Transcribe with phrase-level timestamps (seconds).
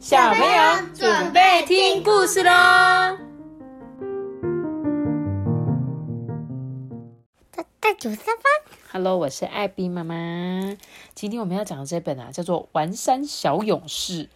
[0.00, 2.50] 小朋友准备听故事喽！
[7.50, 10.14] 大大九三八，Hello，我是艾比妈妈。
[11.14, 14.24] 今天我们要讲的这本啊，叫做《玩山小勇士》。《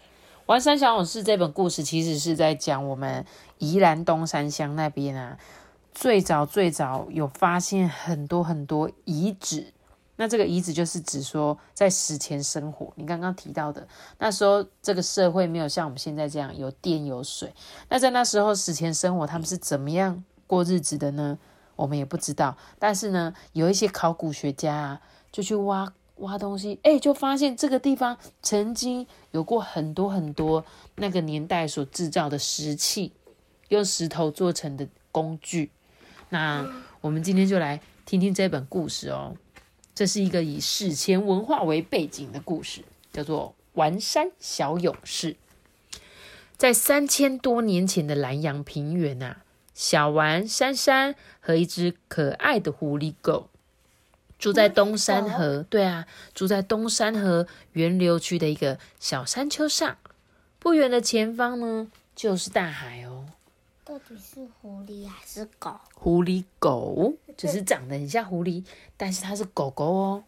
[0.45, 3.25] 玩山小勇士》这本故事其实是在讲我们
[3.57, 5.39] 宜兰东山乡那边啊，
[5.95, 9.73] 最早最早有发现很多很多遗址。
[10.17, 13.87] 那这个遗址就是指说，在史前生活，你刚刚提到的
[14.19, 17.53] 那时候，这个社会没有像我们现在这样有电有水。
[17.89, 21.39] 那在那时候史前生活，他们是怎么样过日子的呢？
[21.75, 22.57] 我们也不知道。
[22.79, 25.01] 但是呢，有一些考古学家啊，
[25.33, 33.13] 就去挖挖东西，哎，就发现这个地方曾经有过很多很多那个年代所制造的石器，
[33.71, 35.73] 用石头做成的工具。
[36.29, 36.65] 那
[37.01, 39.37] 我们今天就来听听这本故事哦。
[39.95, 45.33] 这是一个以史前文化为背景的故事，叫做《玩山小勇士》。
[46.57, 49.43] 在三千多年前的南阳平原啊，
[49.73, 53.49] 小丸、珊珊和一只可爱的狐狸狗
[54.37, 55.65] 住在东山河。
[55.71, 59.97] 对啊，住在东山河源流区的一个小山丘上。
[60.59, 63.14] 不远的前方呢，就是大海哦。
[63.95, 65.79] 到底是狐狸还是狗？
[65.95, 68.65] 狐狸狗，只是长得很像狐狸，
[68.97, 70.25] 但是它是狗狗哦。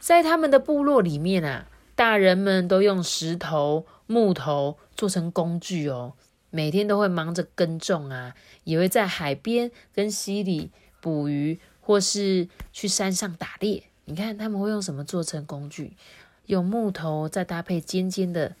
[0.00, 6.14] 在他们的部落里面啊，大人们都用石头、木头做成工具哦，
[6.48, 10.70] 每天都会忙着耕种啊，也会在海边跟溪里
[11.02, 13.82] 捕鱼，或是去山上打猎。
[14.06, 15.98] 你看他们会用什么做成工具？
[16.46, 18.56] 用木头再搭配尖尖的。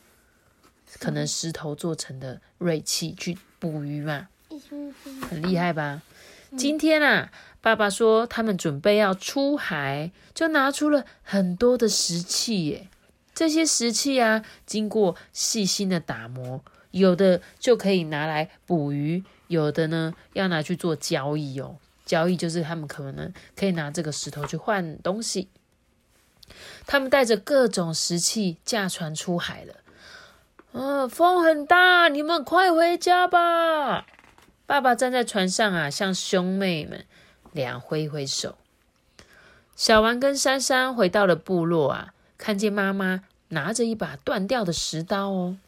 [0.98, 4.26] 可能石头做成的锐器去捕鱼嘛，
[5.30, 6.02] 很厉害吧？
[6.58, 12.88] 今天啊，爸爸说他们准备要出海，就拿出了很多的石器耶。
[13.32, 21.76] 这些石器啊，经过细心的打磨，有的就可以拿来捕鱼，有的呢要拿去做交易哦。
[22.04, 25.46] 交易就是他们可能可以拿这个石头去换东西。
[26.84, 29.76] 他们带着各种石器驾船出海了。
[30.74, 34.06] 嗯，风很大，你们快回家吧。
[34.64, 37.04] 爸爸站在船上啊，向兄妹们
[37.52, 38.56] 俩挥挥手。
[39.76, 45.58] 小丸跟珊珊回到了部落啊，看见妈妈拿着一把断掉的石刀哦，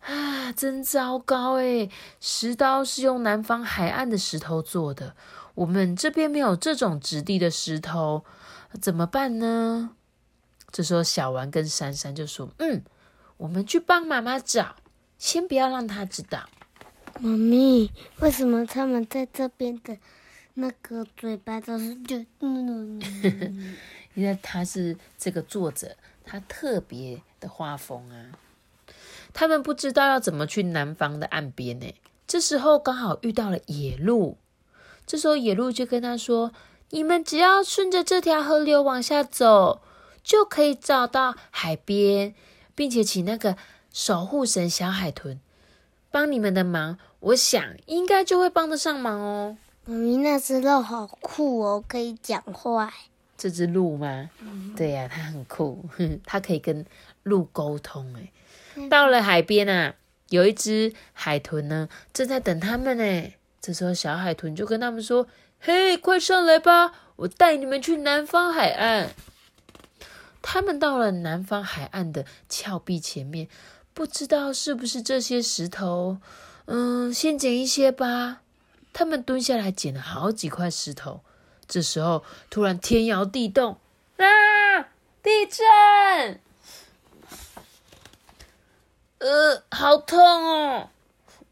[0.00, 5.14] 啊，真糟糕哎石刀是用南方海岸的石头做的，
[5.54, 8.24] 我们这边没有这种质地的石头，
[8.80, 9.90] 怎么办呢？
[10.70, 12.82] 这时候小丸跟珊珊就说：“嗯。”
[13.42, 14.76] 我们去帮妈妈找，
[15.18, 16.48] 先不要让她知道。
[17.18, 19.98] 妈咪，为什么他们在这边的
[20.54, 23.02] 那个嘴巴都是就嗯？
[24.14, 28.38] 因为他是这个作者，他特别的画风啊。
[29.34, 31.92] 他们不知道要怎么去南方的岸边呢。
[32.28, 34.38] 这时候刚好遇到了野鹿，
[35.04, 36.52] 这时候野鹿就跟他说
[36.90, 39.82] ：“你们只要顺着这条河流往下走，
[40.22, 42.36] 就可以找到海边。”
[42.74, 43.56] 并且请那个
[43.92, 45.40] 守护神小海豚
[46.10, 49.56] 帮你们的忙，我想应该就会帮得上忙哦。
[49.84, 52.92] 妈咪，那只鹿好酷哦，可以讲话。
[53.36, 54.30] 这只鹿吗？
[54.76, 55.84] 对呀，它很酷，
[56.24, 56.86] 它可以跟
[57.24, 58.14] 鹿沟通。
[58.14, 59.94] 哎，到了海边啊，
[60.28, 63.32] 有一只海豚呢，正在等他们呢。
[63.60, 65.26] 这时候小海豚就跟他们说
[65.58, 69.10] ：“嘿，快上来吧，我带你们去南方海岸。”
[70.42, 73.48] 他们到了南方海岸的峭壁前面，
[73.94, 76.18] 不知道是不是这些石头。
[76.66, 78.42] 嗯，先捡一些吧。
[78.92, 81.22] 他们蹲下来捡了好几块石头。
[81.66, 83.78] 这时候，突然天摇地动，
[84.18, 84.26] 啊！
[85.22, 86.40] 地震！
[89.18, 90.90] 呃，好痛哦。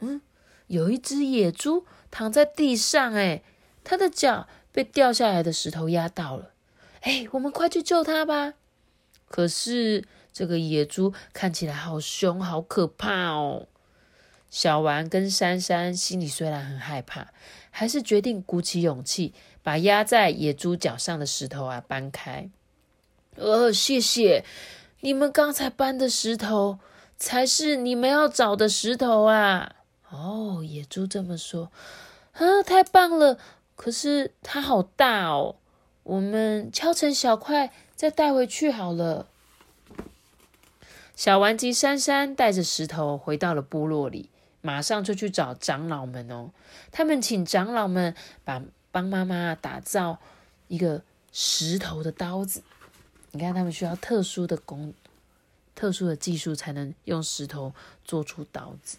[0.00, 0.20] 嗯，
[0.66, 3.42] 有一只野猪躺在地上，哎，
[3.82, 6.50] 它的脚被掉下来的石头压到了。
[7.02, 8.54] 哎，我们快去救它吧。
[9.30, 13.68] 可是这个野猪看起来好凶，好可怕哦！
[14.50, 17.28] 小丸跟珊珊心里虽然很害怕，
[17.70, 19.32] 还是决定鼓起勇气，
[19.62, 22.50] 把压在野猪脚上的石头啊搬开。
[23.36, 24.44] 呃，谢谢
[25.02, 26.80] 你们刚才搬的石头，
[27.16, 29.76] 才是你们要找的石头啊！
[30.08, 31.70] 哦，野猪这么说，
[32.32, 33.38] 啊，太棒了！
[33.76, 35.54] 可是它好大哦，
[36.02, 37.72] 我们敲成小块。
[38.00, 39.26] 再带回去好了。
[41.14, 44.30] 小顽及珊珊带着石头回到了部落里，
[44.62, 46.48] 马上就去找长老们哦。
[46.90, 50.18] 他们请长老们把帮妈妈打造
[50.68, 52.62] 一个石头的刀子。
[53.32, 54.94] 你看，他们需要特殊的工、
[55.74, 58.96] 特殊的技术才能用石头做出刀子。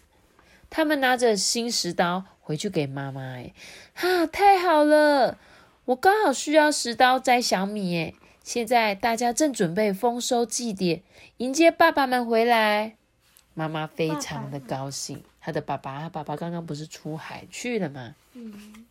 [0.70, 3.52] 他们拿着新石刀回去给妈妈，哎，
[3.94, 5.38] 哈，太好了！
[5.86, 11.02] 我刚好需要石刀摘小米，哎，现在大家正准备丰收祭典，
[11.36, 12.96] 迎接爸爸们回来。
[13.54, 18.14] 妈妈非常的高兴，他的爸爸，爸爸刚刚不是出海去了吗？
[18.32, 18.84] 嗯，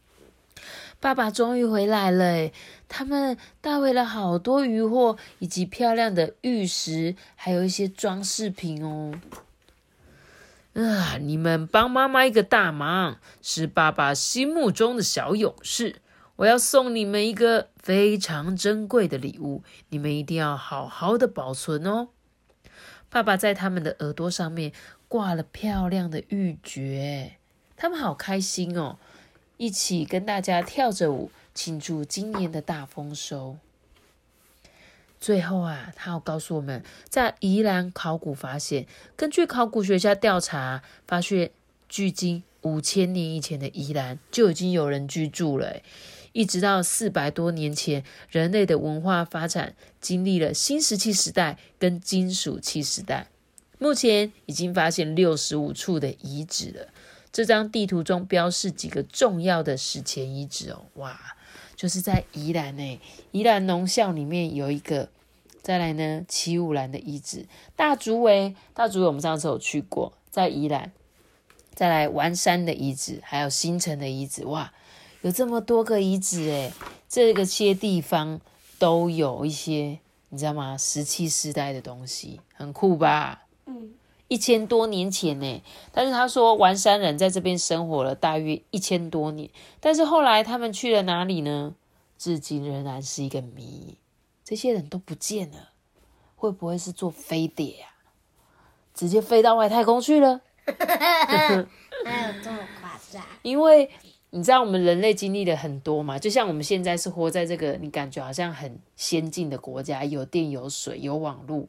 [1.00, 2.50] 爸爸终于回来了，
[2.88, 9.13] 他们带回了好多鱼货，以及漂亮的玉石，还有一些装饰品哦。
[10.74, 11.18] 啊！
[11.19, 16.00] 你们帮妈妈一个大忙，是爸爸心目中的小勇士。
[16.42, 22.08] 我要送你们一个非常珍贵的礼物，你们一定要好好的保存哦。
[23.12, 24.72] 爸爸在他们的耳朵上面
[25.08, 27.34] 挂了漂亮的玉珏，
[27.78, 28.98] 他们好开心哦，
[29.58, 33.58] 一起跟大家跳着舞庆祝今年的大丰收。
[35.20, 41.52] 最后啊，他要告诉我们，在宜兰考古发现，根据考古学家调查，发现
[41.88, 45.82] 距今五千年以前的宜兰就已经有人居住了。
[46.33, 53.28] 一直到四百多年前，人类的文化发展经历了新石器时代跟金属器时代。
[53.78, 56.88] 目前已经发现六十五处的遗址了。
[57.31, 61.18] 这张地图中标示几个重要的史前遗址哦，哇！
[61.75, 63.00] 就是在宜兰诶，
[63.31, 65.10] 宜兰农校里面有一个，
[65.63, 70.92] 再来呢，七五兰的遗址，大竹围，大竹围我们上次有去过，在宜兰，
[71.74, 74.72] 再来丸山的遗址，还有新城的遗址，哇，
[75.22, 76.74] 有这么多个遗址诶，
[77.08, 78.40] 这个些地方
[78.80, 80.78] 都有一些，你知道吗？
[80.78, 83.44] 石器时代的东西，很酷吧？
[83.66, 83.94] 嗯。
[84.28, 89.50] 一千多年前呢，但是他说完山人在这边生活了大约一千多年，
[89.82, 91.76] 但是后来他们去了哪里呢？
[92.18, 93.98] 至今仍然是一个谜。
[94.46, 95.72] 这些人都不见了，
[96.38, 97.88] 会不会是坐飞碟呀？
[98.94, 100.40] 直接飞到外太空去了？
[102.06, 103.22] 哪有这么夸张？
[103.42, 103.92] 因为
[104.31, 111.68] 你知道我们人类经历了很多嘛，就像我们现在是活在这个你感觉好像很先进的国家，有电有水有网络，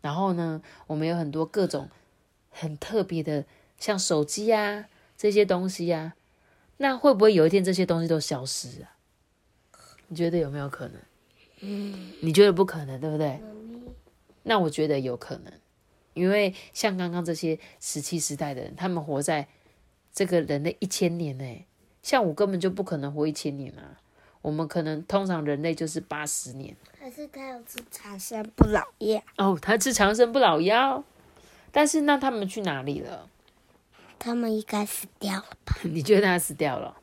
[0.00, 1.88] 然后呢，我们有很多各种。
[2.56, 3.44] 很特别的，
[3.80, 6.14] 像手机啊这些东西呀，
[6.76, 8.94] 那会不会有一天这些东西都消失啊？
[10.06, 11.00] 你觉得有没有可能？
[11.62, 13.40] 嗯，你觉得不可能，对不对？
[14.44, 15.52] 那我觉得有可能，
[16.12, 19.48] 因为像刚刚这些石器时代的人，他们活在
[20.12, 21.44] 这个人类一千年呢，
[22.04, 23.98] 像我根本就不可能活一千年啊。
[24.42, 26.76] 我们可能通常人类就是八十年。
[27.00, 31.02] 可是他有吃长生不老药哦，他吃长生不老药。
[31.72, 33.28] 但是那他们去哪里了？
[34.18, 35.74] 他们应该死掉了吧？
[35.82, 36.94] 你觉得他死掉了？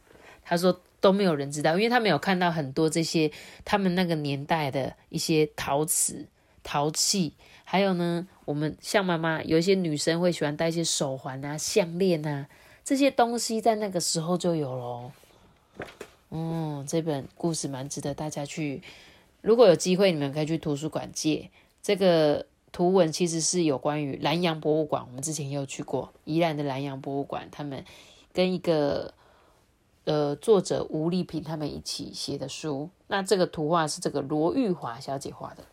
[0.44, 3.32] 他说都没有人知道，因为他没有看到很多这些
[3.66, 6.28] 他们那个年代的一些陶瓷、
[6.62, 7.34] 陶器，
[7.64, 12.48] 还有呢，我们像妈妈有一些女生会喜欢戴一些手环啊、项链啊
[12.84, 15.12] 这些东西，在那个时候就有喽。
[16.30, 18.82] 嗯，这本故事蛮值得大家去，
[19.42, 21.50] 如果有机会，你们可以去图书馆借
[21.82, 22.46] 这个。
[22.74, 27.84] 图文其实是有关于南洋博物馆，我们之前也有去过宜兰的南洋博物馆，他们
[28.32, 29.14] 跟一个
[30.06, 32.90] 呃作者吴丽萍他们一起写的书。
[33.08, 35.66] 那这个图画是这个罗玉华小姐画的，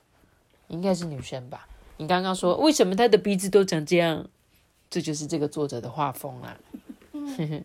[0.66, 1.68] 应该是女生吧？
[1.98, 4.28] 你刚刚说为什么她的鼻子都长这样？
[4.90, 6.58] 这就是这个作者的画风啊。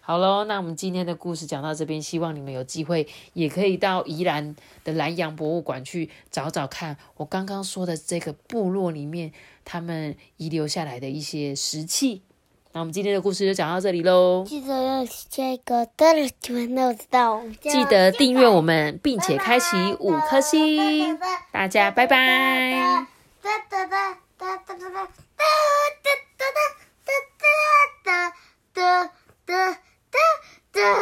[0.00, 9.32] 好喽，那我们今天的故事讲到这边，希望你们有机会也可以到宜兰的南洋博物馆去找找看，我刚刚说的这个部落里面
[9.64, 12.22] 他们遗留下来的一些石器。
[12.70, 14.44] 那我们今天的故事就讲到这里喽。
[14.46, 21.18] 记得要这个的全都知道，记得订阅我们，并且开启五颗星。
[21.50, 23.06] 大家拜拜。
[28.76, 29.10] the
[29.46, 29.76] the
[30.12, 30.26] the
[30.74, 30.86] the.